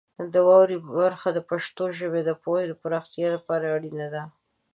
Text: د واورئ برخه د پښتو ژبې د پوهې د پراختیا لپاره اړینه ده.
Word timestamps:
د 0.33 0.35
واورئ 0.47 0.77
برخه 0.99 1.29
د 1.33 1.39
پښتو 1.49 1.83
ژبې 1.99 2.21
د 2.25 2.31
پوهې 2.43 2.63
د 2.67 2.73
پراختیا 2.81 3.27
لپاره 3.35 3.65
اړینه 3.75 4.07
ده. 4.13 4.23